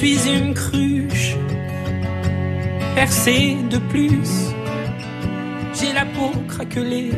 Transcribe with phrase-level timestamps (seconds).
[0.00, 1.36] suis une cruche
[2.94, 4.30] percée de plus.
[5.74, 7.10] J'ai la peau craquelée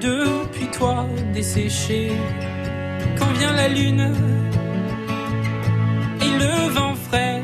[0.00, 2.12] depuis toi desséchée.
[3.18, 4.14] Quand vient la lune
[6.20, 7.42] et le vent frais,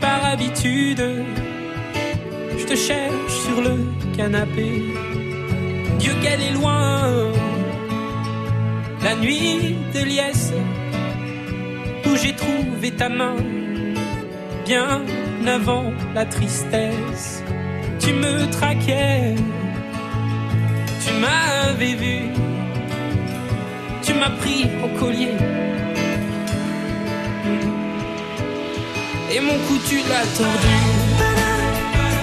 [0.00, 1.04] par habitude,
[2.58, 3.76] je te cherche sur le
[4.16, 4.82] canapé.
[6.00, 7.30] Dieu qu'elle est loin,
[9.04, 10.52] la nuit de liesse
[12.26, 13.36] j'ai trouvé ta main
[14.64, 15.02] bien
[15.46, 17.42] avant la tristesse.
[18.00, 19.34] Tu me traquais,
[21.04, 22.18] tu m'avais vu,
[24.02, 25.36] tu m'as pris au collier.
[29.32, 30.76] Et mon cou tu l'as tordu.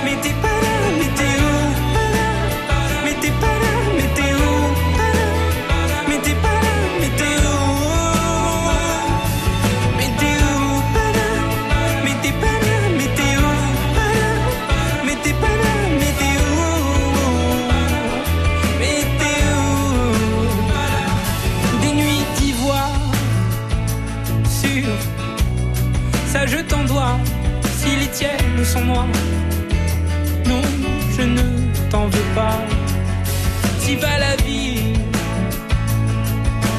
[0.04, 1.53] Mais t'es pas là, mais t'es où
[28.54, 29.08] tiennes sont noires.
[30.46, 30.62] Non,
[31.18, 31.42] je ne
[31.90, 32.60] t'en veux pas.
[33.80, 34.94] Si va la vie,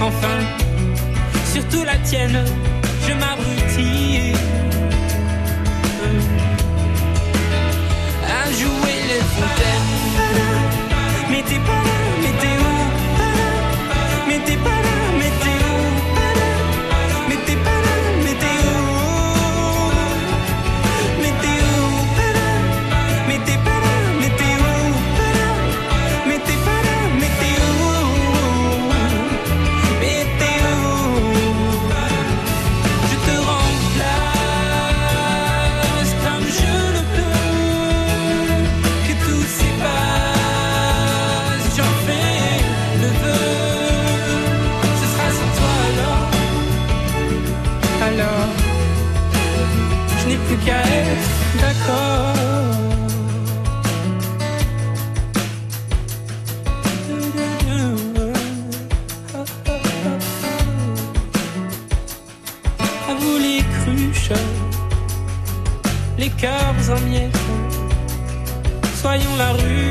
[0.00, 0.38] enfin,
[1.52, 2.44] surtout la tienne,
[3.06, 4.32] je m'abrutis
[8.26, 9.90] à jouer les fontaines.
[11.30, 12.74] Mais t'es pas là, mais t'es où?
[14.28, 14.83] Mais t'es pas là,
[69.14, 69.83] soyons la ruche,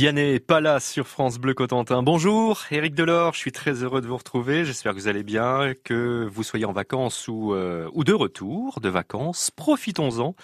[0.00, 2.02] Vianney Palace sur France Bleu Cotentin.
[2.02, 4.64] Bonjour, Éric Delors, je suis très heureux de vous retrouver.
[4.64, 8.80] J'espère que vous allez bien, que vous soyez en vacances ou, euh, ou de retour
[8.80, 9.50] de vacances.
[9.50, 10.34] Profitons-en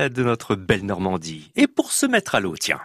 [0.00, 1.52] de notre belle Normandie.
[1.54, 2.80] Et pour se mettre à l'eau, tiens.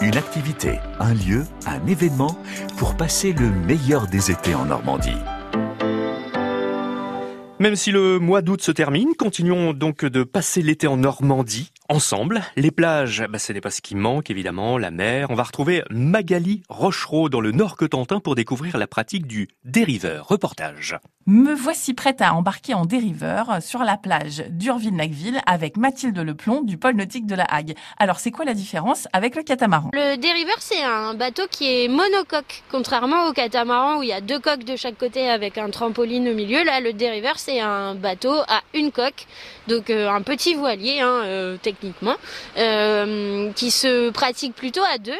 [0.00, 2.40] Une activité, un lieu, un événement
[2.76, 5.10] pour passer le meilleur des étés en Normandie.
[7.58, 12.42] Même si le mois d'août se termine, continuons donc de passer l'été en Normandie, ensemble.
[12.56, 15.30] Les plages, bah, ce n'est pas ce qui manque, évidemment, la mer.
[15.30, 20.28] On va retrouver Magali Rochereau dans le Nord Cotentin pour découvrir la pratique du dériveur.
[20.28, 20.98] Reportage.
[21.26, 26.78] Me voici prête à embarquer en dériveur sur la plage d'Urville-Nacville avec Mathilde Leplomb du
[26.78, 27.74] pôle nautique de la Hague.
[27.98, 29.90] Alors, c'est quoi la différence avec le catamaran?
[29.92, 32.62] Le dériveur, c'est un bateau qui est monocoque.
[32.70, 36.28] Contrairement au catamaran où il y a deux coques de chaque côté avec un trampoline
[36.28, 39.26] au milieu, là, le dériveur, c'est un bateau à une coque.
[39.68, 42.16] Donc, euh, un petit voilier, hein, euh, techniquement techniquement,
[42.56, 45.12] euh, qui se pratique plutôt à deux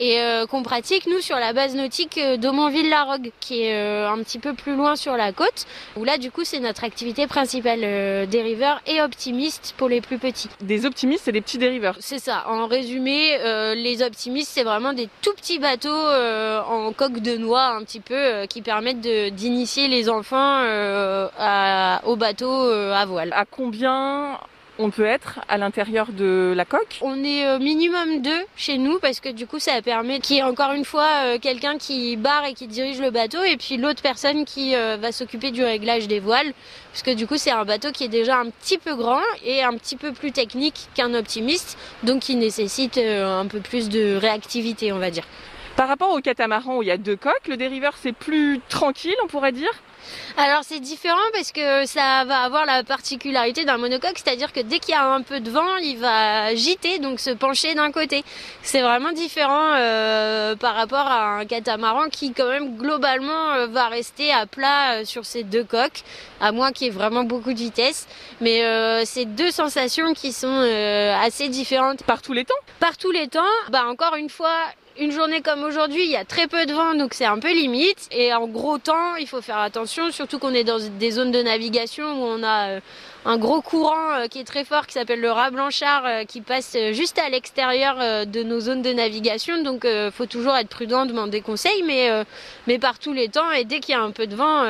[0.00, 4.54] et euh, qu'on pratique nous sur la base nautique d'Aumonville-la-Rogue, qui est un petit peu
[4.54, 5.66] plus loin sur la côte,
[5.96, 10.48] où là du coup c'est notre activité principale, dériveur et optimiste pour les plus petits.
[10.60, 11.96] Des optimistes et des petits dériveurs.
[12.00, 12.44] C'est ça.
[12.48, 13.38] En résumé,
[13.76, 18.46] les optimistes c'est vraiment des tout petits bateaux en coque de noix un petit peu
[18.48, 20.60] qui permettent d'initier les enfants
[22.04, 23.32] au bateau à voile.
[23.32, 24.38] À combien
[24.78, 28.98] on peut être à l'intérieur de la coque On est au minimum deux chez nous
[28.98, 32.16] parce que du coup ça permet qu'il y ait encore une fois euh, quelqu'un qui
[32.16, 35.62] barre et qui dirige le bateau et puis l'autre personne qui euh, va s'occuper du
[35.62, 36.52] réglage des voiles
[36.92, 39.62] parce que du coup c'est un bateau qui est déjà un petit peu grand et
[39.62, 44.16] un petit peu plus technique qu'un optimiste donc qui nécessite euh, un peu plus de
[44.16, 45.24] réactivité on va dire.
[45.76, 49.16] Par rapport au catamaran où il y a deux coques, le dériveur c'est plus tranquille
[49.24, 49.70] on pourrait dire?
[50.36, 54.78] Alors c'est différent parce que ça va avoir la particularité d'un monocoque, c'est-à-dire que dès
[54.78, 58.24] qu'il y a un peu de vent, il va gîter, donc se pencher d'un côté.
[58.62, 63.88] C'est vraiment différent euh, par rapport à un catamaran qui quand même globalement euh, va
[63.88, 66.02] rester à plat euh, sur ses deux coques,
[66.40, 68.06] à moins qu'il y ait vraiment beaucoup de vitesse.
[68.40, 68.62] Mais
[69.04, 70.60] c'est deux sensations qui sont
[71.22, 72.02] assez différentes.
[72.02, 72.54] Par tous les temps?
[72.80, 73.40] Par tous les temps.
[73.70, 74.56] Bah encore une fois,
[74.98, 77.52] une journée comme aujourd'hui, il y a très peu de vent, donc c'est un peu
[77.52, 78.08] limite.
[78.12, 81.42] Et en gros temps, il faut faire attention, surtout qu'on est dans des zones de
[81.42, 82.80] navigation où on a euh,
[83.24, 86.40] un gros courant euh, qui est très fort, qui s'appelle le rat blanchard, euh, qui
[86.40, 89.62] passe juste à l'extérieur de nos zones de navigation.
[89.62, 92.10] Donc il faut toujours être prudent, demander conseil, mais,
[92.66, 93.50] mais par tous les temps.
[93.50, 94.64] Et dès qu'il y a un peu de vent,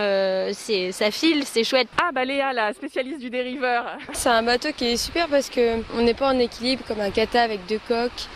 [0.53, 1.89] c'est ça file, c'est chouette.
[2.03, 3.85] Ah bah Léa, la spécialiste du dériveur.
[4.13, 7.43] C'est un bateau qui est super parce qu'on n'est pas en équilibre comme un kata
[7.43, 8.29] avec deux coques.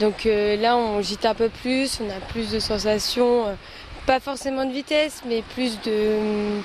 [0.00, 3.54] Donc euh, là, on gîte un peu plus, on a plus de sensations, euh,
[4.06, 6.60] pas forcément de vitesse, mais plus de euh,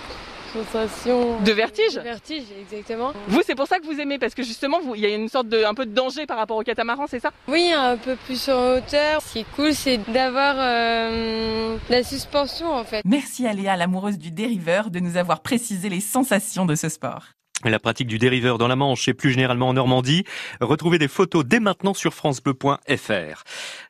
[0.54, 1.40] sensations.
[1.42, 3.14] De vertige De vertige, exactement.
[3.28, 5.50] Vous, c'est pour ça que vous aimez, parce que justement, il y a une sorte
[5.50, 7.32] de, un peu de danger par rapport au catamaran, c'est ça?
[7.48, 9.22] Oui, un peu plus en hauteur.
[9.22, 13.02] Ce qui est cool, c'est d'avoir la suspension, en fait.
[13.06, 17.37] Merci à Léa, l'amoureuse du dériveur, de nous avoir précisé les sensations de ce sport
[17.64, 20.24] la pratique du dériveur dans la Manche et plus généralement en Normandie.
[20.62, 23.44] Retrouvez des photos dès maintenant sur francebleu.fr.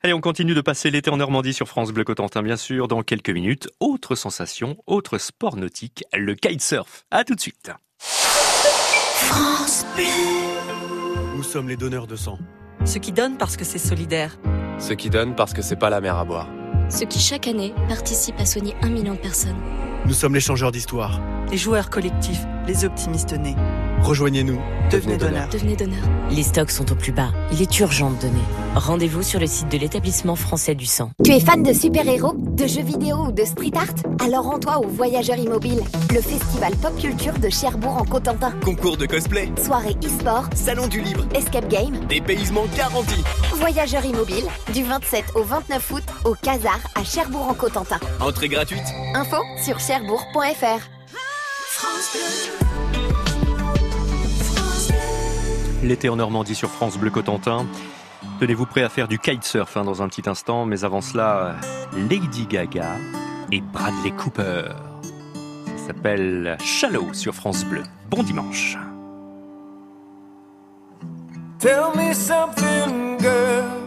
[0.04, 2.88] Allez, on continue de passer l'été en Normandie sur France Bleu Cotentin, bien sûr.
[2.88, 7.06] Dans quelques minutes, autre sensation, autre sport nautique, le kitesurf.
[7.12, 7.72] À tout de suite.
[8.00, 10.06] France Bleu.
[11.36, 12.40] Nous sommes les donneurs de sang.
[12.86, 14.38] Ceux qui donnent parce que c'est solidaire.
[14.80, 16.48] Ceux qui donnent parce que c'est pas la mer à boire.
[16.90, 19.58] Ceux qui chaque année participent à soigner un million de personnes.
[20.06, 21.20] Nous sommes les changeurs d'histoire.
[21.52, 23.56] Les joueurs collectifs, les optimistes nés.
[24.02, 24.60] Rejoignez-nous.
[24.92, 25.50] Devenez donneur.
[25.50, 26.04] Devenez donneur.
[26.32, 27.32] Les stocks sont au plus bas.
[27.52, 28.44] Il est urgent de donner.
[28.76, 31.12] Rendez-vous sur le site de l'établissement français du sang.
[31.26, 34.24] Tu es fan de super-héros, de jeux vidéo ou de street art?
[34.24, 35.82] Alors rends-toi au Voyageur Immobile,
[36.14, 38.52] le festival pop culture de Cherbourg en Cotentin.
[38.64, 39.52] Concours de cosplay.
[39.62, 40.48] Soirée e-sport.
[40.56, 41.26] Salon du livre.
[41.36, 42.06] Escape game.
[42.08, 43.24] Dépaysement garanti.
[43.56, 48.00] Voyageur Immobile, du 27 au 29 août au Casar à Cherbourg en Cotentin.
[48.20, 48.86] Entrée gratuite.
[49.14, 50.82] Info sur cherbourg.fr.
[55.84, 57.66] L'été en Normandie sur France Bleu Cotentin.
[58.40, 61.56] Tenez-vous prêt à faire du kitesurf hein, dans un petit instant, mais avant cela,
[61.94, 62.96] Lady Gaga
[63.52, 64.70] et Bradley Cooper.
[65.66, 67.84] Ça s'appelle Shallow sur France Bleu.
[68.10, 68.78] Bon dimanche.
[71.60, 73.87] Tell me something, girl.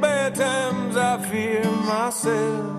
[0.00, 2.77] Bad times, I fear myself.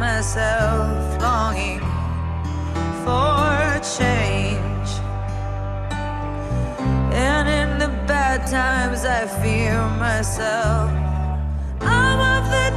[0.00, 1.80] Myself longing
[3.04, 4.90] for change.
[7.12, 10.90] And in the bad times, I fear myself.
[11.82, 12.70] I'm of the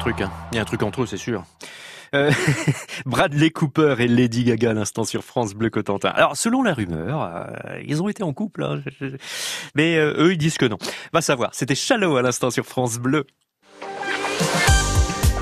[0.00, 0.30] truc, hein.
[0.50, 1.44] Il y a un truc entre eux, c'est sûr.
[2.14, 2.32] Euh,
[3.06, 6.08] Bradley Cooper et Lady Gaga à l'instant sur France Bleu Cotentin.
[6.08, 8.82] Alors, selon la rumeur, euh, ils ont été en couple, hein.
[9.76, 10.78] mais euh, eux, ils disent que non.
[11.12, 13.26] Va savoir, c'était Shallow à l'instant sur France Bleu.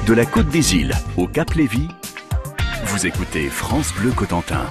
[0.07, 1.89] De la Côte des Îles au Cap Lévy,
[2.85, 4.67] vous écoutez France Bleu Cotentin.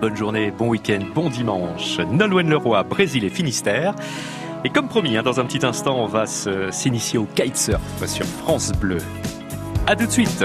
[0.00, 1.98] Bonne journée, bon week-end, bon dimanche.
[2.00, 3.94] Nolwenn Leroy, Brésil et Finistère.
[4.66, 8.72] Et comme promis, hein, dans un petit instant, on va s'initier au kitesurf sur France
[8.72, 8.98] Bleu.
[9.86, 10.44] À tout de suite.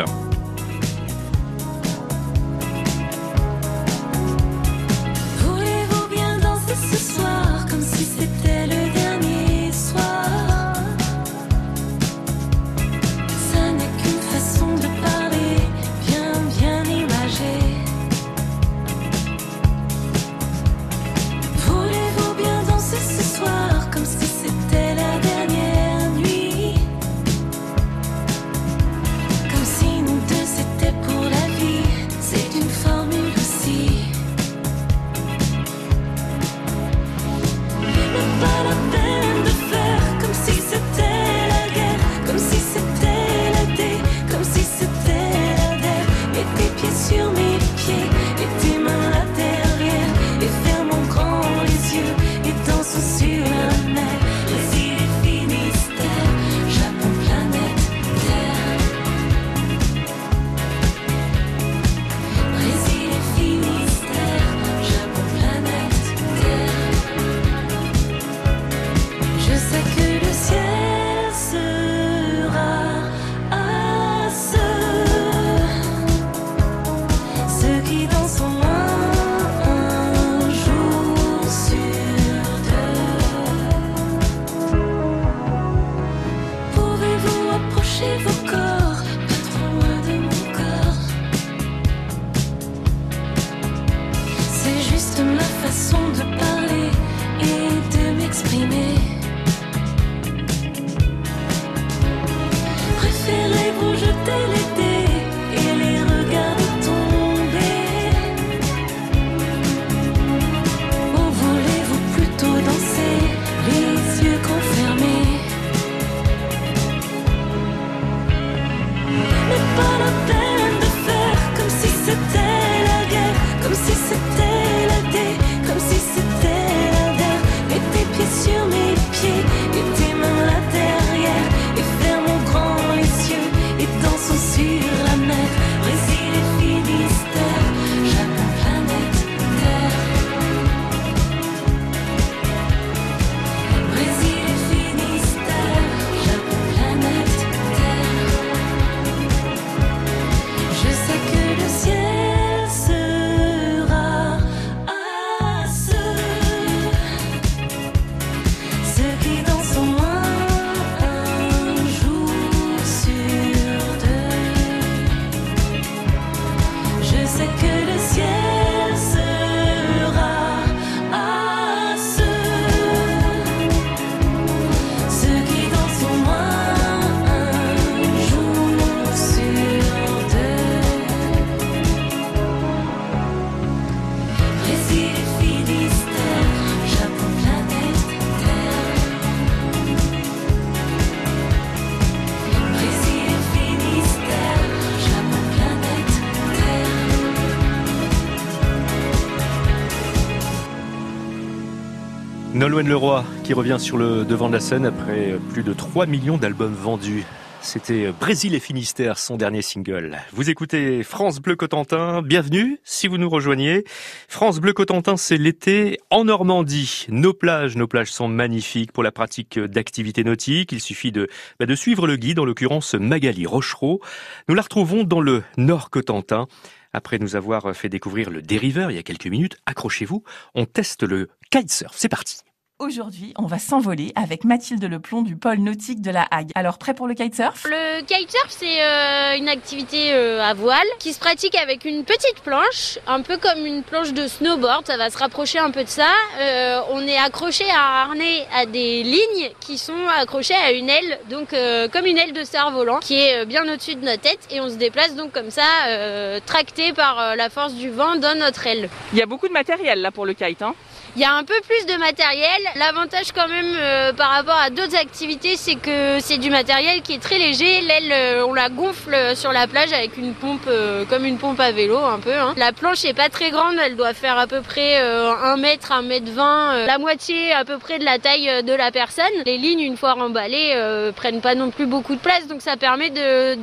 [202.88, 206.74] Leroy qui revient sur le devant de la scène après plus de 3 millions d'albums
[206.74, 207.26] vendus.
[207.62, 210.18] C'était Brésil et Finistère, son dernier single.
[210.34, 213.84] Vous écoutez France Bleu Cotentin, bienvenue si vous nous rejoignez.
[214.28, 217.06] France Bleu Cotentin, c'est l'été en Normandie.
[217.10, 220.72] Nos plages, nos plages sont magnifiques pour la pratique d'activités nautiques.
[220.72, 221.28] Il suffit de,
[221.60, 224.02] bah, de suivre le guide, en l'occurrence Magali Rochereau.
[224.50, 226.48] Nous la retrouvons dans le Nord Cotentin.
[226.94, 230.24] Après nous avoir fait découvrir le dériveur il y a quelques minutes, accrochez-vous,
[230.56, 231.94] on teste le kitesurf.
[231.96, 232.42] C'est parti.
[232.82, 236.50] Aujourd'hui, on va s'envoler avec Mathilde Leplomb du pôle nautique de la Hague.
[236.56, 237.66] Alors, prêt pour le kitesurf?
[237.66, 242.40] Le kitesurf, c'est euh, une activité euh, à voile qui se pratique avec une petite
[242.44, 244.88] planche, un peu comme une planche de snowboard.
[244.88, 246.08] Ça va se rapprocher un peu de ça.
[246.40, 250.90] Euh, on est accroché à un harnais à des lignes qui sont accrochées à une
[250.90, 254.22] aile, donc euh, comme une aile de cerf-volant, qui est euh, bien au-dessus de notre
[254.22, 254.40] tête.
[254.50, 258.16] Et on se déplace donc comme ça, euh, tracté par euh, la force du vent
[258.16, 258.90] dans notre aile.
[259.14, 260.64] Il y a beaucoup de matériel là pour le kite.
[260.64, 260.74] Hein?
[261.18, 262.62] Il y a un peu plus de matériel.
[262.76, 267.14] L'avantage quand même euh, par rapport à d'autres activités, c'est que c'est du matériel qui
[267.16, 267.82] est très léger.
[267.82, 271.60] L'aile, euh, on la gonfle sur la plage avec une pompe, euh, comme une pompe
[271.60, 272.34] à vélo un peu.
[272.34, 272.54] hein.
[272.56, 275.92] La planche est pas très grande, elle doit faire à peu près euh, 1 mètre,
[275.92, 279.26] 1 mètre 20, euh, la moitié à peu près de la taille de la personne.
[279.46, 283.10] Les lignes, une fois remballées, prennent pas non plus beaucoup de place, donc ça permet
[283.10, 283.56] de,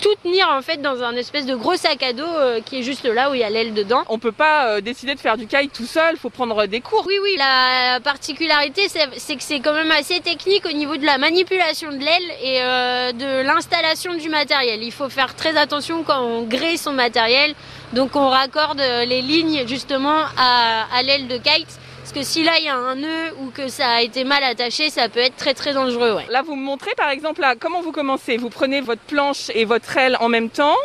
[0.00, 2.24] tout tenir en fait dans un espèce de gros sac à dos
[2.64, 4.04] qui est juste là où il y a l'aile dedans.
[4.08, 7.36] On peut pas décider de faire du kite tout seul, faut prendre des Oui, oui,
[7.38, 11.98] la particularité, c'est que c'est quand même assez technique au niveau de la manipulation de
[11.98, 14.82] l'aile et euh, de l'installation du matériel.
[14.82, 17.54] Il faut faire très attention quand on grée son matériel.
[17.92, 21.78] Donc on raccorde euh, les lignes justement à, à l'aile de kite.
[22.00, 24.44] Parce que si là il y a un nœud ou que ça a été mal
[24.44, 26.14] attaché, ça peut être très très dangereux.
[26.14, 26.26] Ouais.
[26.28, 28.36] Là, vous me montrez par exemple là, comment vous commencez?
[28.36, 30.76] Vous prenez votre planche et votre aile en même temps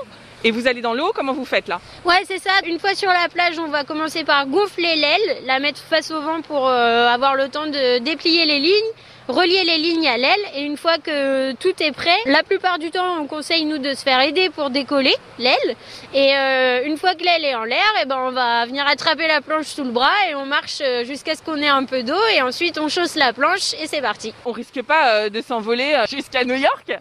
[0.47, 2.51] et vous allez dans l'eau, comment vous faites là Ouais, c'est ça.
[2.65, 6.21] Une fois sur la plage, on va commencer par gonfler l'aile, la mettre face au
[6.21, 8.91] vent pour euh, avoir le temps de déplier les lignes,
[9.27, 10.39] relier les lignes à l'aile.
[10.55, 13.91] Et une fois que tout est prêt, la plupart du temps, on conseille nous de
[13.91, 15.75] se faire aider pour décoller l'aile.
[16.13, 19.27] Et euh, une fois que l'aile est en l'air, et ben on va venir attraper
[19.27, 22.03] la planche sous le bras et on marche euh, jusqu'à ce qu'on ait un peu
[22.03, 22.25] d'eau.
[22.33, 24.33] Et ensuite, on chausse la planche et c'est parti.
[24.45, 26.97] On risque pas de s'envoler jusqu'à New York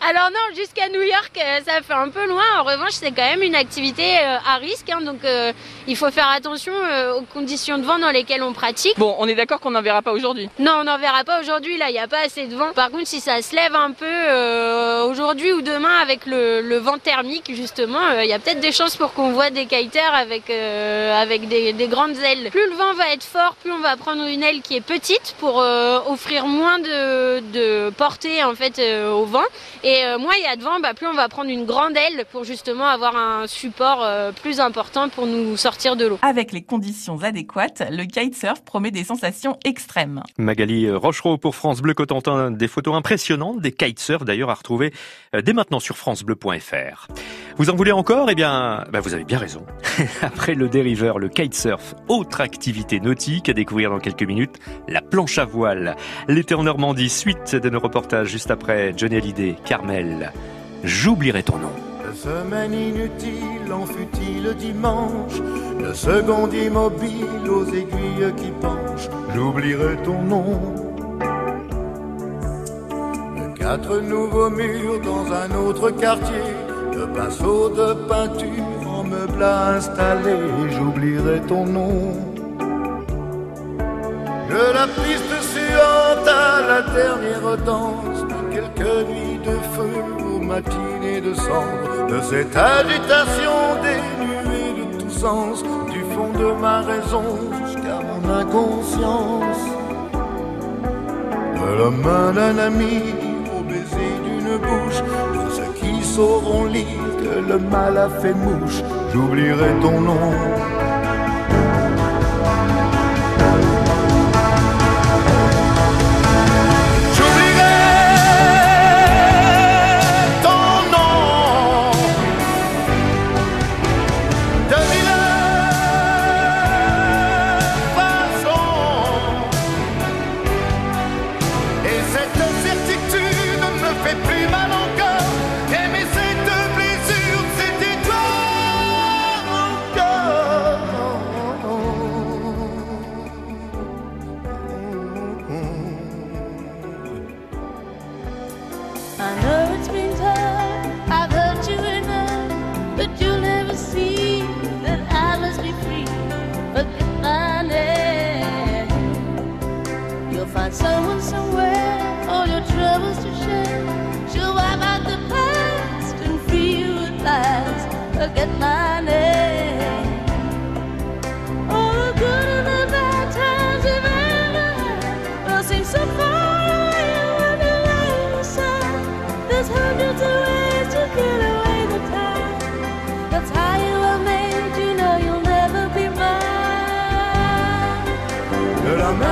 [0.00, 2.44] Alors non, jusqu'à New York, euh, ça fait un peu loin.
[2.58, 5.52] En revanche, c'est quand même une activité euh, à risque, hein, donc euh,
[5.86, 6.72] il faut faire attention
[7.16, 8.98] aux conditions de vent dans lesquelles on pratique.
[8.98, 10.48] Bon, on est d'accord qu'on n'en verra pas aujourd'hui.
[10.58, 11.76] Non, on n'en verra pas aujourd'hui.
[11.78, 12.72] Là, il n'y a pas assez de vent.
[12.74, 16.76] Par contre, si ça se lève un peu euh, aujourd'hui ou demain avec le, le
[16.78, 20.14] vent thermique, justement, euh, il y a peut-être des chances pour qu'on voit des kiters
[20.14, 22.50] avec avec des, des grandes ailes.
[22.50, 25.34] Plus le vent va être fort, plus on va prendre une aile qui est petite
[25.38, 29.44] pour offrir moins de, de portée en fait au vent.
[29.84, 31.96] Et euh, moins il y a de vent, bah, plus on va prendre une grande
[31.96, 36.18] aile pour justement avoir un support euh, plus important pour nous sortir de l'eau.
[36.22, 40.22] Avec les conditions adéquates, le kitesurf promet des sensations extrêmes.
[40.36, 44.92] Magali Rochereau pour France Bleu Cotentin, des photos impressionnantes, des kitesurfs d'ailleurs à retrouver
[45.34, 47.08] euh, dès maintenant sur francebleu.fr.
[47.56, 48.30] Vous en voulez encore?
[48.30, 49.64] Eh bien, bah vous avez bien raison.
[50.22, 54.56] Après le dériveur, le kitesurf, autre activité nautique à découvrir dans quelques minutes,
[54.88, 55.96] la planche à voile.
[56.28, 60.32] L'été en Normandie, suite de nos reportages juste après Johnny Hallyday, Carmel.
[60.84, 61.72] J'oublierai ton nom.
[62.08, 65.40] De semaine inutile en fut-il dimanche,
[65.80, 70.60] de seconde immobile aux aiguilles qui penchent, j'oublierai ton nom.
[73.36, 76.54] De quatre nouveaux murs dans un autre quartier,
[76.94, 80.38] de pinceaux de peinture en meubles à installer,
[80.70, 82.14] j'oublierai ton nom.
[84.48, 89.94] De la piste suante à la dernière danse, de quelques nuits de feu
[90.30, 93.56] aux matinées de cendre, de cette agitation
[93.86, 97.24] dénuée de tout sens, du fond de ma raison
[97.60, 99.64] jusqu'à mon inconscience.
[101.60, 102.96] De la main d'un ami
[103.56, 105.00] au baiser d'une bouche,
[105.34, 108.82] pour ceux qui sauront lire que le mal a fait mouche,
[109.12, 110.30] j'oublierai ton nom.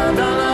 [0.07, 0.46] De la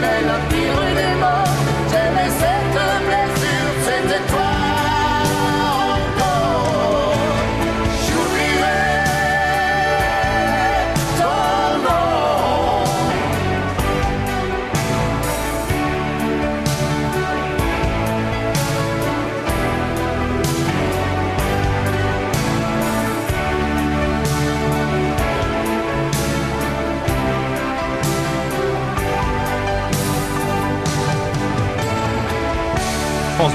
[0.00, 0.55] de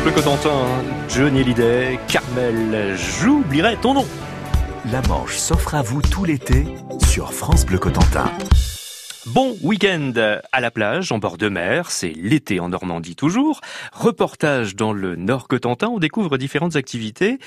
[0.04, 0.66] Bleu Cotentin,
[1.10, 4.08] Johnny Hallyday, Carmel, j'oublierai ton nom.
[4.92, 6.66] La Manche s'offre à vous tout l'été
[7.06, 8.26] sur France Bleu Cotentin.
[9.28, 10.14] Bon week-end
[10.52, 13.62] à la plage, en bord de mer, c'est l'été en Normandie toujours.
[13.94, 17.38] Reportage dans le Nord Cotentin, on découvre différentes activités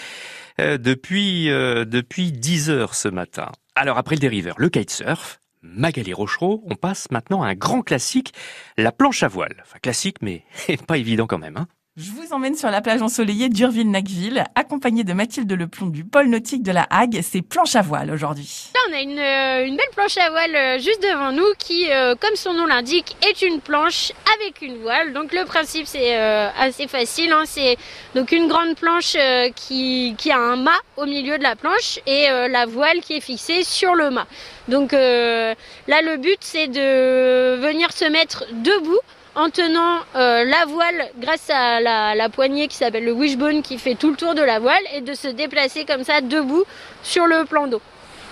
[0.60, 3.50] euh, depuis euh, depuis 10 heures ce matin.
[3.74, 8.32] Alors après le dériveur, le kitesurf, Magali Rochereau, on passe maintenant à un grand classique,
[8.78, 9.56] la planche à voile.
[9.62, 10.44] Enfin classique mais
[10.86, 11.56] pas évident quand même.
[11.56, 16.26] Hein je vous emmène sur la plage ensoleillée d'Urville-Nacville, accompagnée de Mathilde Leplomb du pôle
[16.26, 17.20] nautique de la Hague.
[17.22, 18.70] C'est planche à voile aujourd'hui.
[18.74, 22.16] Là, on a une, euh, belle planche à voile euh, juste devant nous qui, euh,
[22.16, 25.12] comme son nom l'indique, est une planche avec une voile.
[25.12, 27.30] Donc le principe, c'est assez facile.
[27.32, 27.44] Hein.
[27.46, 27.76] C'est
[28.16, 29.16] donc une grande planche
[29.54, 33.62] qui, a un mât au milieu de la planche et la voile qui est fixée
[33.62, 34.26] sur le mât.
[34.66, 35.54] Donc là,
[36.02, 38.98] le but, c'est de venir se mettre debout
[39.34, 43.94] en tenant euh, la voile grâce à la, poignée qui s'appelle le wishbone qui fait
[43.94, 46.64] tout le tour de la voile et de se déplacer comme ça debout
[47.02, 47.80] sur le plan d'eau.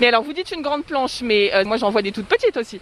[0.03, 2.57] Mais alors vous dites une grande planche, mais euh, moi j'en vois des toutes petites
[2.57, 2.81] aussi.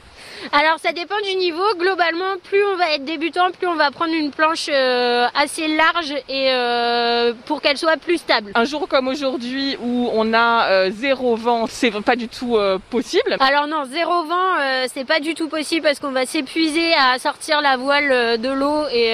[0.53, 1.63] Alors ça dépend du niveau.
[1.77, 6.15] Globalement, plus on va être débutant, plus on va prendre une planche euh, assez large
[6.31, 8.53] et euh, pour qu'elle soit plus stable.
[8.55, 12.57] Un jour comme aujourd'hui où on a zéro vent, c'est pas du tout
[12.89, 13.37] possible.
[13.39, 14.57] Alors non, zéro vent,
[14.91, 18.87] c'est pas du tout possible parce qu'on va s'épuiser à sortir la voile de l'eau
[18.91, 19.11] et,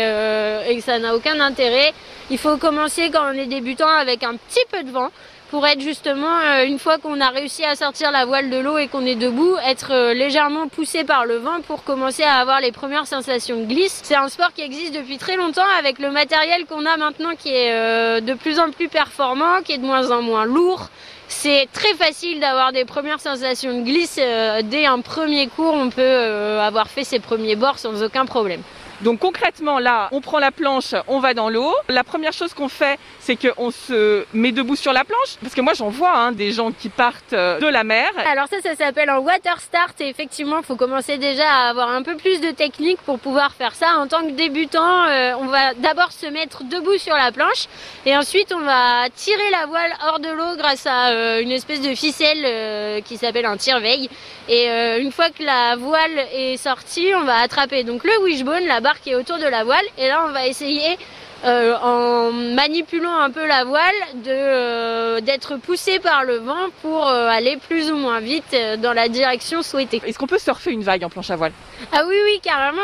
[0.70, 1.92] et ça n'a aucun intérêt.
[2.30, 5.10] Il faut commencer quand on est débutant avec un petit peu de vent
[5.50, 8.78] pour être justement, euh, une fois qu'on a réussi à sortir la voile de l'eau
[8.78, 12.60] et qu'on est debout, être euh, légèrement poussé par le vent pour commencer à avoir
[12.60, 14.00] les premières sensations de glisse.
[14.02, 17.50] C'est un sport qui existe depuis très longtemps avec le matériel qu'on a maintenant qui
[17.50, 20.88] est euh, de plus en plus performant, qui est de moins en moins lourd.
[21.28, 24.20] C'est très facile d'avoir des premières sensations de glisse.
[24.62, 28.62] Dès un premier cours, on peut avoir fait ses premiers bords sans aucun problème.
[29.02, 31.74] Donc concrètement, là, on prend la planche, on va dans l'eau.
[31.88, 35.36] La première chose qu'on fait, c'est qu'on se met debout sur la planche.
[35.42, 38.10] Parce que moi, j'en vois hein, des gens qui partent euh, de la mer.
[38.30, 40.00] Alors ça, ça s'appelle un water start.
[40.00, 43.52] Et effectivement, il faut commencer déjà à avoir un peu plus de technique pour pouvoir
[43.52, 43.98] faire ça.
[43.98, 47.66] En tant que débutant, euh, on va d'abord se mettre debout sur la planche.
[48.06, 51.82] Et ensuite, on va tirer la voile hors de l'eau grâce à euh, une espèce
[51.82, 54.08] de ficelle qui s'appelle un tire-veille.
[54.48, 54.68] Et
[55.00, 59.14] une fois que la voile est sortie, on va attraper donc le wishbone, qui est
[59.14, 59.84] autour de la voile.
[59.98, 60.98] Et là, on va essayer
[61.44, 67.06] euh, en manipulant un peu la voile, de euh, d'être poussé par le vent pour
[67.06, 70.00] euh, aller plus ou moins vite dans la direction souhaitée.
[70.06, 71.52] Est-ce qu'on peut surfer une vague en planche à voile?
[71.92, 72.80] Ah oui, oui, carrément.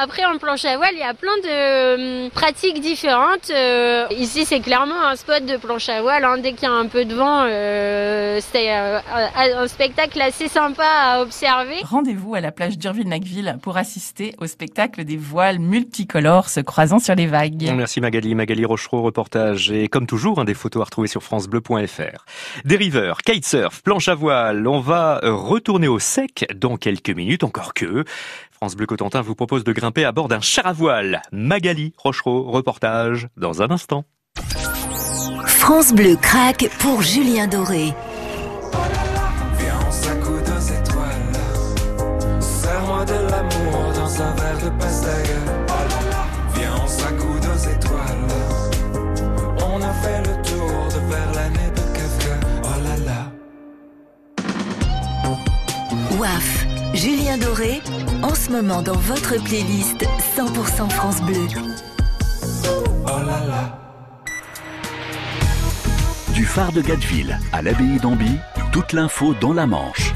[0.00, 3.52] après, en planche à voile, il y a plein de pratiques différentes.
[4.10, 6.24] ici, c'est clairement un spot de planche à voile.
[6.24, 6.38] Hein.
[6.38, 7.44] Dès qu'il y a un peu de vent,
[8.40, 11.76] c'est un spectacle assez sympa à observer.
[11.84, 17.14] Rendez-vous à la plage d'Urville-Nacville pour assister au spectacle des voiles multicolores se croisant sur
[17.14, 17.72] les vagues.
[17.74, 19.70] Merci Magali, Magali Rochereau, reportage.
[19.70, 22.24] Et comme toujours, hein, des photos à retrouver sur francebleu.fr.
[22.64, 28.04] Dériveur, kitesurf, planche à voile, on va retourner au sec dans quelques minutes, encore que.
[28.50, 31.22] France Bleu Cotentin vous propose de grimper à bord d'un char à voile.
[31.32, 34.04] Magali Rochereau, reportage dans un instant.
[35.46, 37.92] France Bleu craque pour Julien Doré.
[57.02, 57.80] Julien Doré,
[58.22, 61.48] en ce moment dans votre playlist 100% France Bleu.
[63.04, 63.78] Oh là là.
[66.32, 68.30] Du phare de Gatteville à l'abbaye d'Amby,
[68.70, 70.14] toute l'info dans la Manche.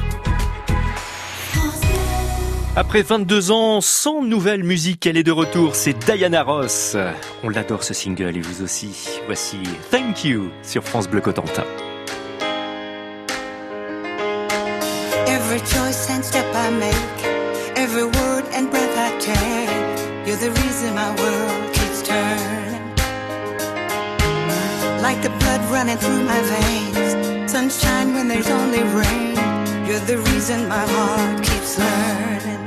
[2.77, 6.97] Après 22 ans, sans nouvelle musique, elle est de retour, c'est Diana Ross.
[7.43, 9.09] On l'adore ce single et vous aussi.
[9.27, 9.59] Voici
[9.91, 11.65] Thank You sur France Bleu Cotentin.
[15.27, 15.61] Every
[16.17, 17.19] and step I make,
[17.77, 22.87] every word and breath I take, you're the reason my world keeps turning.
[25.03, 29.37] Like the blood running through my veins, sunshine when there's only rain,
[29.87, 32.66] you're the reason my heart keeps learning.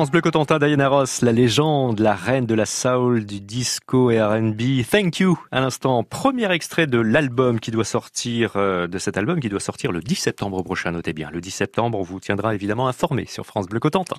[0.00, 4.18] France Bleu Cotentin, Diana Ross, la légende, la reine de la soul, du disco et
[4.18, 4.82] R&B.
[4.90, 5.38] Thank you.
[5.52, 9.60] À l'instant, premier extrait de l'album qui doit sortir, euh, de cet album qui doit
[9.60, 10.92] sortir le 10 septembre prochain.
[10.92, 14.16] Notez bien, le 10 septembre, on vous tiendra évidemment informé sur France Bleu Cotentin.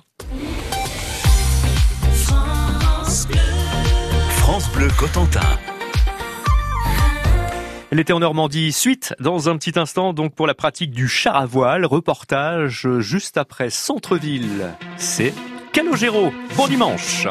[2.14, 3.40] France Bleu,
[4.36, 5.40] France Bleu Cotentin.
[7.90, 11.44] L'été en Normandie, suite dans un petit instant donc pour la pratique du char à
[11.44, 14.68] voile, reportage juste après centre-ville.
[14.96, 15.34] C'est
[15.72, 16.30] Calogero.
[16.54, 17.28] Bon dimanche.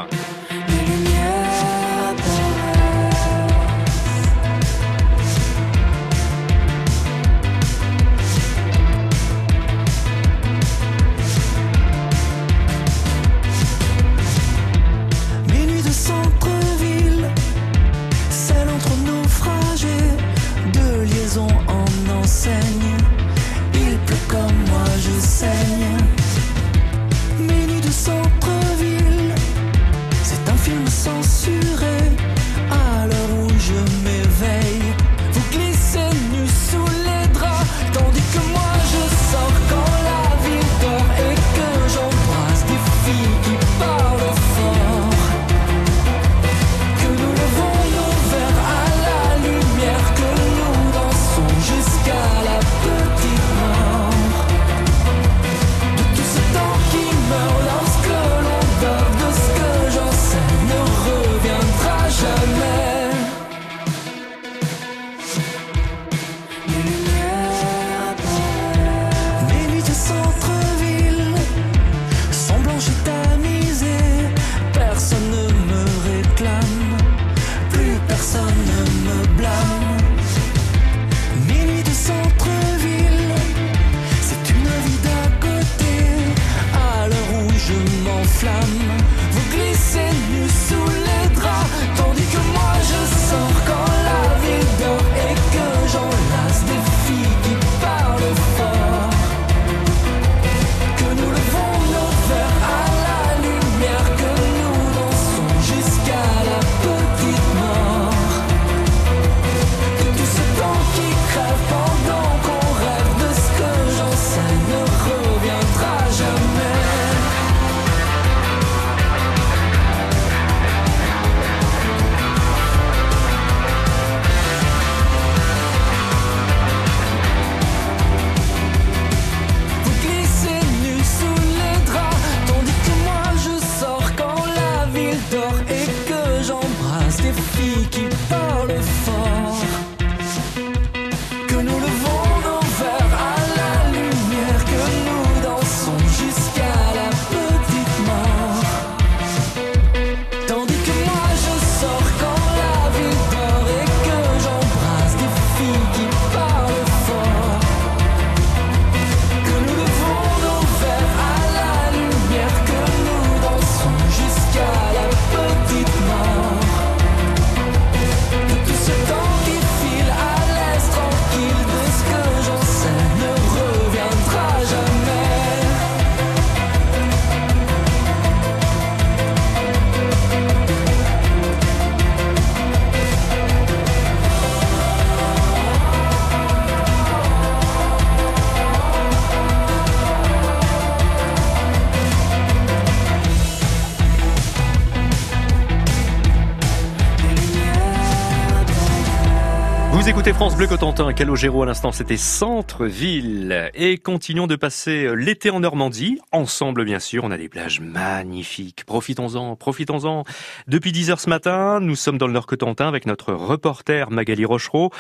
[200.34, 203.70] France Bleu Cotentin, Calogero à l'instant, c'était Centre-Ville.
[203.74, 208.86] Et continuons de passer l'été en Normandie, ensemble bien sûr, on a des plages magnifiques.
[208.86, 210.24] Profitons-en, profitons-en.
[210.68, 214.46] Depuis 10 heures ce matin, nous sommes dans le Nord Cotentin avec notre reporter Magali
[214.46, 214.92] Rochereau.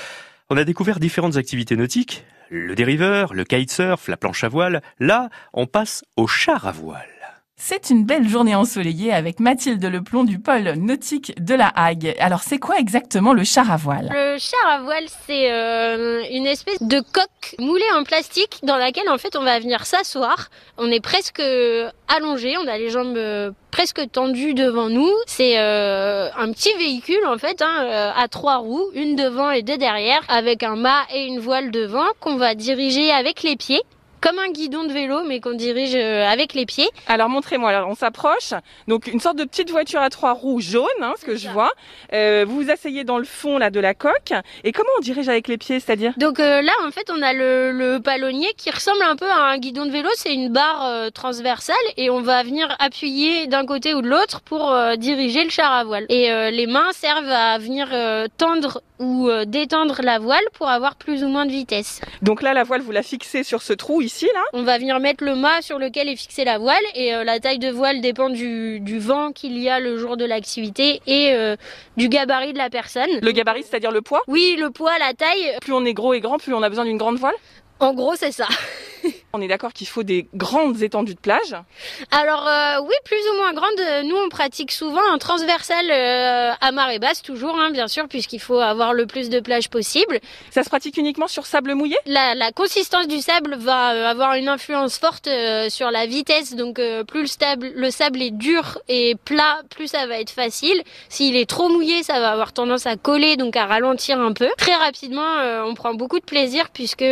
[0.50, 4.82] On a découvert différentes activités nautiques, le dériveur, le kitesurf, la planche à voile.
[5.00, 7.11] Là, on passe au char à voile.
[7.64, 12.16] C'est une belle journée ensoleillée avec Mathilde Leplon du pôle nautique de la Hague.
[12.18, 14.10] Alors c'est quoi exactement le char à voile?
[14.12, 19.08] Le char à voile, c'est euh, une espèce de coque moulée en plastique dans laquelle
[19.10, 20.50] en fait on va venir s'asseoir.
[20.80, 21.40] On est presque
[22.08, 25.12] allongé, on a les jambes euh, presque tendues devant nous.
[25.28, 29.78] C'est euh, un petit véhicule en fait hein, à trois roues, une devant et deux
[29.78, 33.84] derrière, avec un mât et une voile devant qu'on va diriger avec les pieds.
[34.22, 36.88] Comme un guidon de vélo, mais qu'on dirige euh, avec les pieds.
[37.08, 38.54] Alors montrez-moi, alors on s'approche.
[38.88, 41.72] Donc une sorte de petite voiture à trois roues jaune, hein, ce que je vois.
[42.14, 44.34] Euh, vous vous asseyez dans le fond là de la coque.
[44.64, 46.14] Et comment on dirige avec les pieds, c'est-à-dire?
[46.18, 49.38] Donc euh, là, en fait, on a le, le palonnier qui ressemble un peu à
[49.38, 50.10] un guidon de vélo.
[50.16, 54.42] C'est une barre euh, transversale et on va venir appuyer d'un côté ou de l'autre
[54.42, 56.06] pour diriger le char à voile.
[56.10, 57.90] Et les mains servent à venir
[58.38, 62.02] tendre ou détendre la voile pour avoir plus ou moins de vitesse.
[62.22, 64.44] Donc là, la voile, vous la fixez sur ce trou ici, là.
[64.54, 67.40] On va venir mettre le mât sur lequel est fixée la voile et euh, la
[67.40, 71.34] taille de voile dépend du, du vent qu'il y a le jour de l'activité et
[71.34, 71.56] euh,
[71.98, 73.10] du gabarit de la personne.
[73.22, 74.22] Le gabarit, c'est-à-dire le poids?
[74.28, 75.58] Oui, le poids, la taille.
[75.62, 77.36] Plus on est gros et grand, plus on a besoin d'une grande voile?
[77.80, 78.48] En gros, c'est ça.
[79.34, 81.56] On est d'accord qu'il faut des grandes étendues de plage.
[82.12, 83.80] Alors euh, oui, plus ou moins grande.
[83.80, 88.08] Euh, Nous, on pratique souvent un transversal euh, à marée basse, toujours, hein, bien sûr,
[88.08, 90.20] puisqu'il faut avoir le plus de plage possible.
[90.50, 91.96] Ça se pratique uniquement sur sable mouillé?
[92.06, 96.56] La, la consistance du sable va euh, avoir une influence forte euh, sur la vitesse.
[96.56, 100.84] Donc plus le sable, le sable est dur et plat, plus ça va être facile.
[101.10, 104.50] S'il est trop mouillé, ça va avoir tendance à coller, donc à ralentir un peu.
[104.58, 105.22] Très rapidement,
[105.66, 107.06] on prend beaucoup de plaisir puisque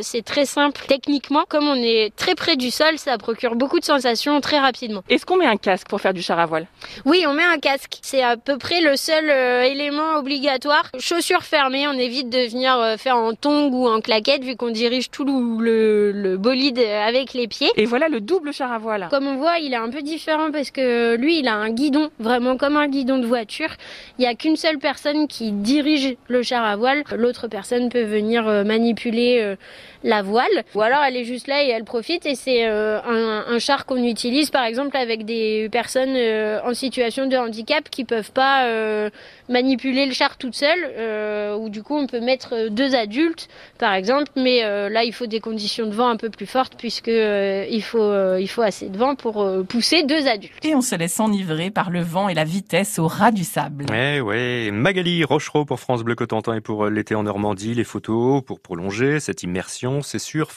[0.00, 1.21] c'est très simple techniquement.
[1.48, 5.02] Comme on est très près du sol, ça procure beaucoup de sensations très rapidement.
[5.08, 6.66] Est-ce qu'on met un casque pour faire du char à voile?
[7.04, 7.98] Oui, on met un casque.
[8.02, 10.90] C'est à peu près le seul euh, élément obligatoire.
[10.98, 14.70] Chaussures fermées, on évite de venir euh, faire en tongs ou en claquettes vu qu'on
[14.70, 17.70] dirige tout le, le, bolide euh, avec les pieds.
[17.76, 19.08] Et voilà le double char à voile.
[19.10, 22.10] Comme on voit, il est un peu différent parce que lui, il a un guidon,
[22.18, 23.70] vraiment comme un guidon de voiture.
[24.18, 27.04] Il n'y a qu'une seule personne qui dirige le char à voile.
[27.16, 29.56] L'autre personne peut venir manipuler
[30.04, 30.64] la voile.
[30.74, 32.26] Ou alors elle est juste là et elle profite.
[32.26, 36.74] Et c'est euh, un, un char qu'on utilise par exemple avec des personnes euh, en
[36.74, 39.10] situation de handicap qui peuvent pas euh,
[39.48, 40.90] manipuler le char toute seule.
[40.96, 43.48] Euh, ou du coup on peut mettre deux adultes
[43.78, 44.30] par exemple.
[44.36, 47.66] Mais euh, là il faut des conditions de vent un peu plus fortes puisque euh,
[47.70, 50.64] il, faut, euh, il faut assez de vent pour euh, pousser deux adultes.
[50.64, 53.86] Et on se laisse enivrer par le vent et la vitesse au ras du sable.
[53.90, 54.70] Ouais, ouais.
[54.72, 59.20] Magali Rochereau pour France Bleu Cotentin et pour l'été en Normandie, les photos pour prolonger
[59.20, 60.50] cette immersion, c'est sur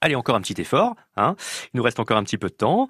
[0.00, 1.36] Allez, encore un petit effort, hein.
[1.72, 2.88] Il nous reste encore un petit peu de temps.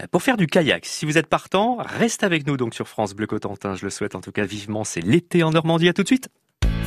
[0.00, 3.14] Euh, Pour faire du kayak, si vous êtes partant, reste avec nous donc sur France
[3.14, 6.02] Bleu Cotentin, je le souhaite en tout cas vivement, c'est l'été en Normandie, à tout
[6.02, 6.28] de suite.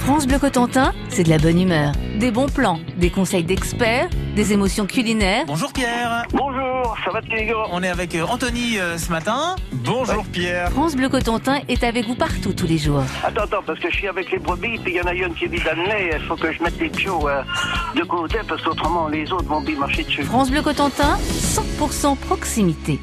[0.05, 4.51] France Bleu Cotentin, c'est de la bonne humeur, des bons plans, des conseils d'experts, des
[4.51, 5.45] émotions culinaires.
[5.45, 6.25] Bonjour Pierre.
[6.33, 9.55] Bonjour, ça va les gars On est avec euh, Anthony euh, ce matin.
[9.71, 10.71] Bonjour Pierre.
[10.71, 13.03] France Bleu Cotentin est avec vous partout tous les jours.
[13.23, 15.35] Attends, attends, parce que je suis avec les brebis, puis il y en a une
[15.35, 17.43] qui le nez, il faut que je mette les piots euh,
[17.95, 20.23] de côté, parce qu'autrement les autres vont bien marcher dessus.
[20.23, 22.99] France Bleu Cotentin, 100% proximité.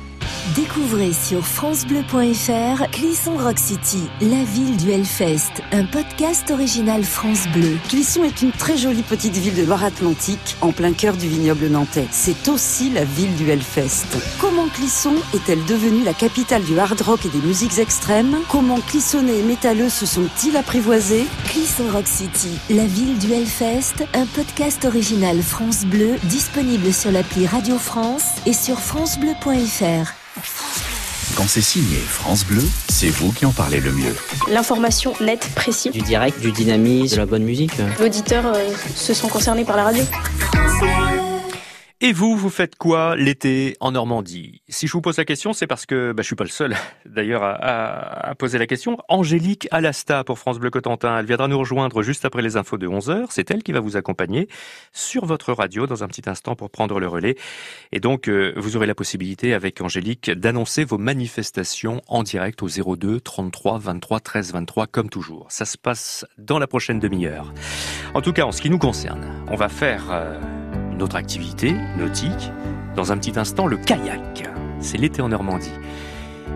[0.56, 7.76] Découvrez sur francebleu.fr Clisson Rock City, la ville du Hellfest, un podcast original France Bleu.
[7.88, 12.06] Clisson est une très jolie petite ville de Loire-Atlantique, en plein cœur du vignoble nantais.
[12.10, 14.06] C'est aussi la ville du Hellfest.
[14.40, 18.38] Comment Clisson est-elle devenue la capitale du hard rock et des musiques extrêmes?
[18.48, 21.26] Comment Clissonnais et métalleux se sont-ils apprivoisés?
[21.44, 27.46] Clisson Rock City, la ville du Hellfest, un podcast original France Bleu disponible sur l'appli
[27.46, 30.17] Radio France et sur francebleu.fr.
[31.38, 34.12] Quand c'est signé France Bleu, c'est vous qui en parlez le mieux.
[34.50, 35.92] L'information nette, précise.
[35.92, 37.70] Du direct, du dynamisme, de la bonne musique.
[38.00, 40.02] L'auditeur euh, se sent concerné par la radio.
[42.00, 44.62] Et vous, vous faites quoi l'été en Normandie?
[44.68, 46.76] Si je vous pose la question, c'est parce que bah, je suis pas le seul,
[47.06, 48.98] d'ailleurs, à, poser la question.
[49.08, 52.86] Angélique Alasta pour France Bleu Cotentin, elle viendra nous rejoindre juste après les infos de
[52.86, 53.26] 11h.
[53.30, 54.46] C'est elle qui va vous accompagner
[54.92, 57.34] sur votre radio dans un petit instant pour prendre le relais.
[57.90, 62.68] Et donc, euh, vous aurez la possibilité avec Angélique d'annoncer vos manifestations en direct au
[62.68, 65.46] 02 33 23 13 23 comme toujours.
[65.48, 67.52] Ça se passe dans la prochaine demi-heure.
[68.14, 70.38] En tout cas, en ce qui nous concerne, on va faire euh,
[70.98, 72.50] une autre activité nautique.
[72.96, 74.50] Dans un petit instant, le kayak.
[74.80, 75.70] C'est l'été en Normandie.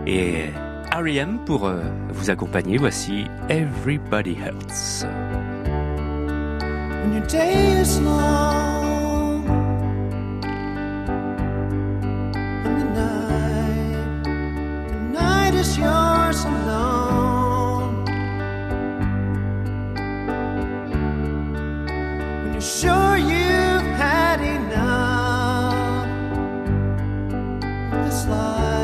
[0.05, 0.49] Et
[0.91, 1.39] R.E.M.
[1.45, 5.05] pour euh, vous accompagner, voici Everybody Hurts.
[7.03, 9.45] When your day is long
[12.65, 14.23] and the night,
[14.89, 16.45] the night is yours
[28.13, 28.82] Slide.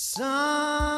[0.00, 0.97] Some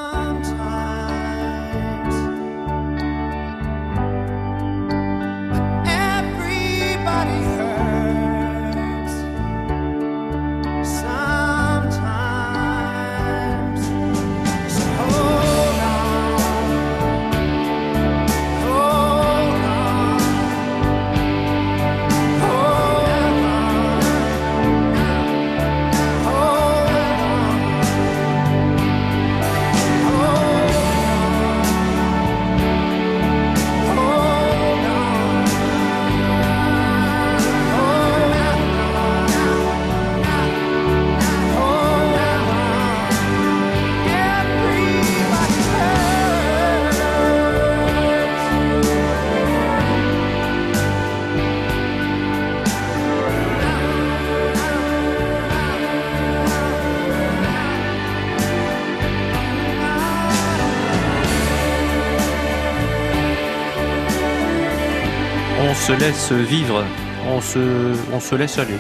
[66.00, 66.82] laisse vivre,
[67.28, 68.78] on se, on se laisse aller.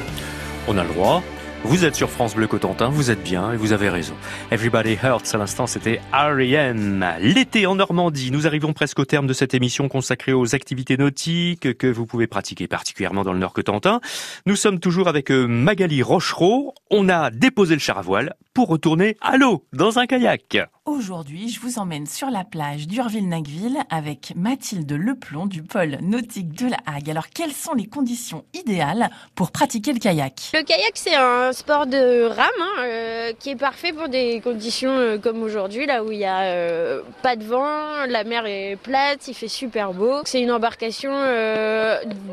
[0.66, 1.22] On a le droit.
[1.64, 4.14] Vous êtes sur France Bleu Cotentin, vous êtes bien et vous avez raison.
[4.50, 7.04] Everybody Hurts, à l'instant, c'était R.E.M.
[7.20, 11.76] L'été en Normandie, nous arrivons presque au terme de cette émission consacrée aux activités nautiques
[11.76, 14.00] que vous pouvez pratiquer particulièrement dans le Nord Cotentin.
[14.46, 16.74] Nous sommes toujours avec euh, Magali Rochereau.
[16.90, 20.56] On a déposé le char à voile pour retourner à l'eau, dans un kayak.
[20.90, 26.66] Aujourd'hui, je vous emmène sur la plage d'Urville-Nacville avec Mathilde Leplon du pôle nautique de
[26.66, 27.08] la Hague.
[27.08, 30.50] Alors, quelles sont les conditions idéales pour pratiquer le kayak?
[30.52, 34.90] Le kayak, c'est un sport de rame hein, euh, qui est parfait pour des conditions
[34.90, 38.76] euh, comme aujourd'hui, là où il n'y a euh, pas de vent, la mer est
[38.82, 40.22] plate, il fait super beau.
[40.24, 41.12] C'est une embarcation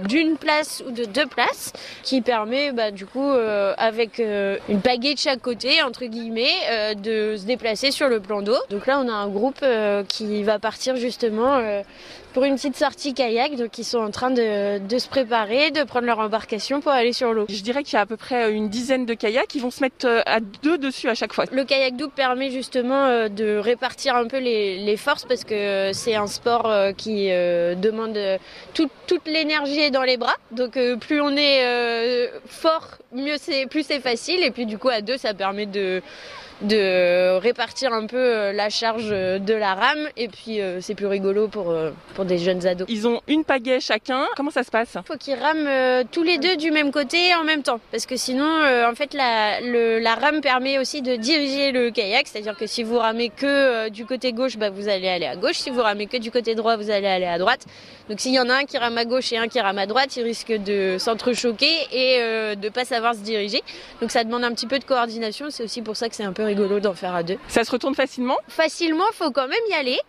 [0.08, 3.30] d'une place ou de deux places qui permet, bah, du coup,
[3.78, 8.58] avec une pagaie de chaque côté, entre guillemets, de se déplacer sur le plan d'eau.
[8.70, 11.82] Donc là, on a un groupe euh, qui va partir justement euh,
[12.34, 13.56] pour une petite sortie kayak.
[13.56, 17.14] Donc ils sont en train de, de se préparer, de prendre leur embarcation pour aller
[17.14, 17.46] sur l'eau.
[17.50, 19.82] Je dirais qu'il y a à peu près une dizaine de kayaks qui vont se
[19.82, 21.46] mettre euh, à deux dessus à chaque fois.
[21.52, 26.16] Le kayak double permet justement de répartir un peu les, les forces parce que c'est
[26.16, 28.18] un sport qui demande
[28.74, 30.36] tout- toute l'énergie est dans les bras.
[30.52, 34.44] Donc plus on est fort, mieux c'est, plus c'est facile.
[34.44, 36.02] Et puis du coup à deux ça permet de
[36.62, 40.96] de répartir un peu euh, la charge euh, de la rame et puis euh, c'est
[40.96, 42.88] plus rigolo pour, euh, pour des jeunes ados.
[42.90, 44.26] Ils ont une pagaie chacun.
[44.36, 44.98] Comment ça se passe?
[45.06, 47.80] Faut qu'ils rament euh, tous les deux du même côté en même temps.
[47.92, 52.28] Parce que sinon, en fait, la, le- la rame permet aussi de diriger le kayak.
[52.28, 55.58] C'est-à-dire que si vous ramez que du côté gauche, bah, vous allez aller à gauche.
[55.58, 57.66] Si vous ramez que du côté droit, vous allez aller à droite.
[58.10, 59.86] Donc s'il y en a un qui rame à gauche et un qui rame à
[59.86, 63.62] droite, ils risquent de s'entrechoquer et de pas savoir se diriger.
[64.02, 65.48] Donc ça demande un petit peu de coordination.
[65.50, 67.38] C'est aussi pour ça que c'est un peu rigolo d'en faire à deux.
[67.48, 70.00] Ça se retourne facilement Facilement, faut quand même y aller.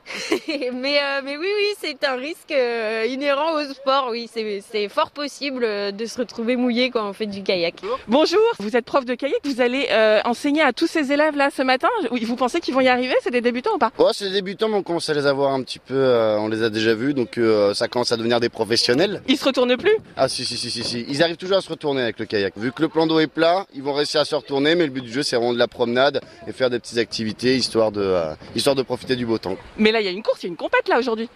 [0.74, 4.08] mais, euh, mais oui, oui, c'est un risque euh, inhérent au sport.
[4.10, 7.74] Oui, c'est c'est fort possible euh, de se retrouver mouillé quand on fait du kayak.
[8.06, 11.50] Bonjour, vous êtes prof de kayak, vous allez euh, enseigner à tous ces élèves là
[11.54, 11.88] ce matin.
[12.10, 13.90] Oui, Vous pensez qu'ils vont y arriver C'est des débutants ou pas?
[13.98, 16.48] Ouais, c'est des débutants, mais on commence à les avoir un petit peu, euh, on
[16.48, 19.22] les a déjà vus, donc euh, ça commence à devenir des professionnels.
[19.28, 19.96] Ils se retournent plus?
[20.16, 21.04] Ah si, si, si, si, si.
[21.08, 22.54] Ils arrivent toujours à se retourner avec le kayak.
[22.56, 24.90] Vu que le plan d'eau est plat, ils vont réussir à se retourner, mais le
[24.92, 28.00] but du jeu, c'est vraiment de la promenade et faire des petites activités, histoire de,
[28.00, 29.56] euh, histoire de profiter du beau temps.
[29.76, 31.28] Mais là, il y a une course, il y a une compète là aujourd'hui.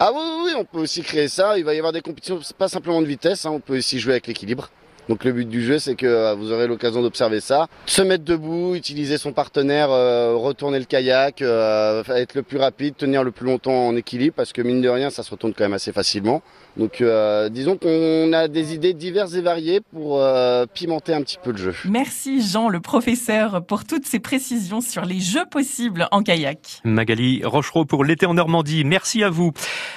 [0.00, 1.56] Ah oui, oui, oui, on peut aussi créer ça.
[1.58, 4.12] Il va y avoir des compétitions, pas simplement de vitesse, hein, on peut aussi jouer
[4.12, 4.70] avec l'équilibre.
[5.08, 8.24] Donc le but du jeu, c'est que euh, vous aurez l'occasion d'observer ça, se mettre
[8.24, 13.30] debout, utiliser son partenaire, euh, retourner le kayak, euh, être le plus rapide, tenir le
[13.30, 15.92] plus longtemps en équilibre, parce que mine de rien, ça se retourne quand même assez
[15.92, 16.42] facilement.
[16.76, 21.38] Donc euh, disons qu'on a des idées diverses et variées pour euh, pimenter un petit
[21.42, 21.74] peu le jeu.
[21.84, 26.80] Merci Jean, le professeur, pour toutes ces précisions sur les jeux possibles en kayak.
[26.84, 28.84] Magali Rochereau pour l'été en Normandie.
[28.84, 29.52] Merci à vous.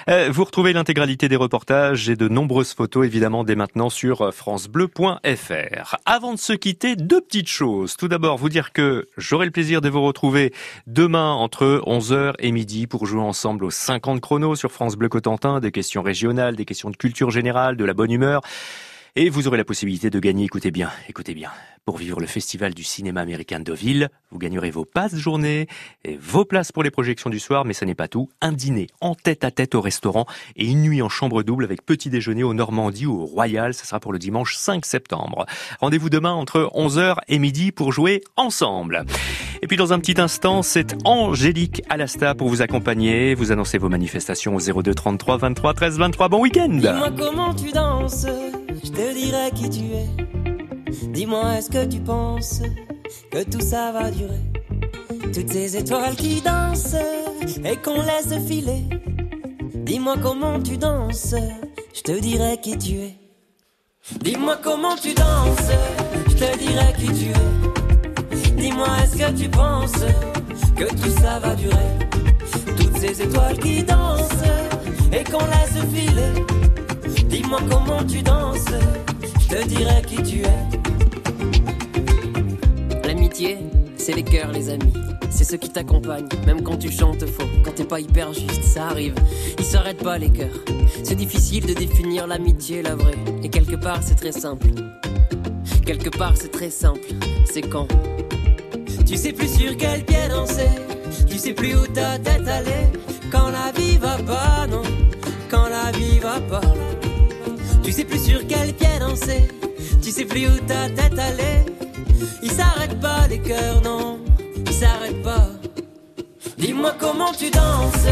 [0.08, 5.96] Euh, vous retrouvez l'intégralité des reportages et de nombreuses photos évidemment dès maintenant sur francebleu.fr.
[6.06, 7.98] Avant de se quitter, deux petites choses.
[7.98, 10.54] Tout d'abord, vous dire que j'aurai le plaisir de vous retrouver
[10.86, 15.60] demain entre 11h et midi pour jouer ensemble aux 50 chronos sur France Bleu Cotentin,
[15.60, 18.42] des questions régionales, des questions de culture générale, de la bonne humeur.
[19.16, 21.52] Et vous aurez la possibilité de gagner, écoutez bien, écoutez bien,
[21.88, 24.10] pour vivre le Festival du cinéma américain de Deauville.
[24.30, 25.68] Vous gagnerez vos passes journée
[26.04, 28.28] et vos places pour les projections du soir, mais ça n'est pas tout.
[28.42, 30.26] Un dîner en tête à tête au restaurant
[30.58, 33.74] et une nuit en chambre double avec petit déjeuner au Normandie ou au Royal.
[33.74, 35.46] Ça sera pour le dimanche 5 septembre.
[35.80, 39.06] Rendez-vous demain entre 11h et midi pour jouer ensemble.
[39.62, 43.34] Et puis dans un petit instant, c'est Angélique Alasta pour vous accompagner.
[43.34, 46.28] Vous annoncez vos manifestations au 02 33 23 13 23.
[46.28, 48.28] Bon week-end Dis-moi comment tu danses,
[48.84, 50.27] je te dirai qui tu es.
[50.90, 52.62] Dis-moi est-ce que tu penses
[53.30, 54.40] que tout ça va durer?
[55.34, 56.96] Toutes ces étoiles qui dansent
[57.64, 58.84] et qu'on laisse filer.
[59.76, 61.36] Dis-moi comment tu danses,
[61.94, 63.16] je te dirai qui tu es.
[64.22, 65.72] Dis-moi comment tu danses,
[66.30, 68.52] je te dirai qui tu es.
[68.56, 70.06] Dis-moi est-ce que tu penses
[70.76, 71.76] que tout ça va durer?
[72.78, 74.24] Toutes ces étoiles qui dansent
[75.12, 76.46] et qu'on laisse filer.
[77.28, 78.66] Dis-moi comment tu danses,
[79.48, 80.68] te dirai qui tu es.
[83.08, 83.58] L'amitié,
[83.98, 84.94] c'est les cœurs, les amis.
[85.30, 88.88] C'est ceux qui t'accompagnent, même quand tu chantes faux, quand t'es pas hyper juste, ça
[88.88, 89.16] arrive.
[89.58, 90.64] Ils s'arrêtent pas les cœurs.
[91.04, 93.18] C'est difficile de définir l'amitié, la vraie.
[93.44, 94.68] Et quelque part, c'est très simple.
[95.86, 97.08] Quelque part, c'est très simple.
[97.46, 97.88] C'est quand?
[99.06, 100.68] Tu sais plus sur quel pied danser,
[101.30, 102.92] tu sais plus où ta tête allait.
[103.32, 104.82] Quand la vie va pas, non,
[105.50, 106.87] quand la vie va pas.
[107.88, 109.48] Tu sais plus sur quel pied danser,
[110.02, 111.64] tu sais plus où ta tête allait.
[112.44, 114.20] Ils s'arrêtent pas les cœurs, non,
[114.66, 115.48] ils s'arrêtent pas.
[116.58, 118.06] Dis-moi comment tu danses,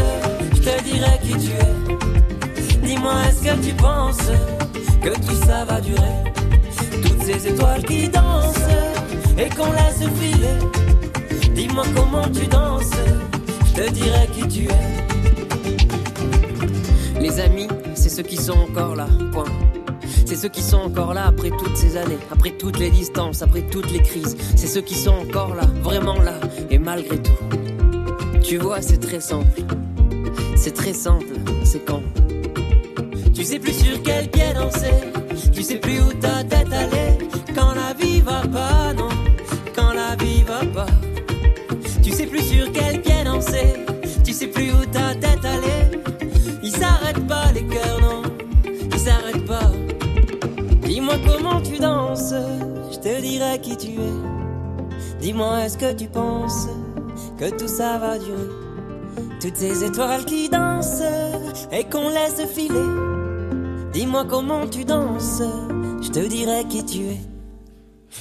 [0.54, 2.86] je te dirai qui tu es.
[2.86, 4.30] Dis-moi est-ce que tu penses
[5.02, 6.24] que tout ça va durer?
[7.02, 8.56] Toutes ces étoiles qui dansent
[9.36, 10.58] et qu'on laisse filer.
[11.54, 12.96] Dis-moi comment tu danses,
[13.66, 14.96] je te dirai qui tu es.
[17.20, 17.68] Les amis,
[18.16, 19.44] ceux qui sont encore là, point.
[20.24, 23.60] C'est ceux qui sont encore là après toutes ces années, après toutes les distances, après
[23.60, 24.38] toutes les crises.
[24.56, 26.32] C'est ceux qui sont encore là, vraiment là,
[26.70, 27.36] et malgré tout.
[28.42, 29.60] Tu vois, c'est très simple.
[30.56, 31.26] C'est très simple,
[31.62, 32.00] c'est quand
[33.34, 34.96] Tu sais plus sur quel pied danser,
[35.52, 37.18] tu sais plus où ta tête allait.
[37.54, 39.10] Quand la vie va pas, non,
[39.74, 40.92] quand la vie va pas.
[42.02, 43.74] Tu sais plus sur quel pied danser,
[44.24, 45.05] tu sais plus où ta
[51.80, 55.20] je te dirai qui tu es.
[55.20, 56.68] Dis-moi est-ce que tu penses
[57.38, 58.50] que tout ça va durer?
[59.40, 61.02] Toutes ces étoiles qui dansent
[61.72, 62.90] et qu'on laisse filer.
[63.92, 65.42] Dis-moi comment tu danses,
[66.02, 67.20] je te dirai qui tu es.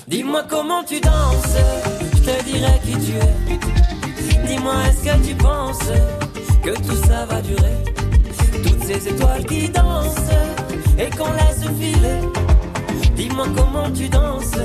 [0.08, 1.58] Dis-moi comment tu danses,
[2.14, 4.48] je te dirai qui tu es.
[4.48, 5.92] Dis-moi est-ce que tu penses
[6.64, 7.84] que tout ça va durer?
[8.64, 10.32] Toutes ces étoiles qui dansent
[10.98, 12.55] et qu'on laisse filer.
[13.16, 14.56] Dis-moi comment tu danses,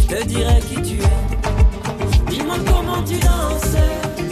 [0.00, 2.30] je te dirai qui tu es.
[2.30, 3.76] Dis-moi comment tu danses,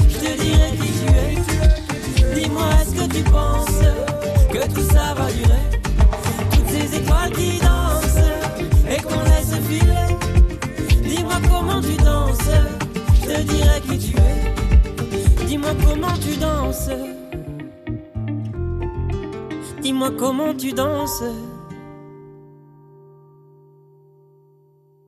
[0.08, 2.34] je te dirai qui tu es.
[2.40, 3.80] Dis-moi est-ce que tu penses
[4.52, 5.80] que tout ça va durer
[6.52, 8.28] Toutes ces étoiles qui dansent
[8.90, 11.08] et qu'on laisse filer.
[11.08, 12.50] Dis-moi comment tu danses,
[13.22, 15.46] je te dirai qui tu es.
[15.46, 16.90] Dis-moi comment tu danses.
[19.80, 21.22] Dis-moi comment tu danses.